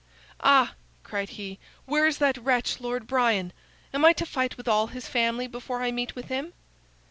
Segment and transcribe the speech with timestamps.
[0.43, 0.73] "Ah!"
[1.03, 3.53] cried he, "where is that wretch, Lord Brian?
[3.93, 6.53] Am I to fight with all his family before I meet with him?"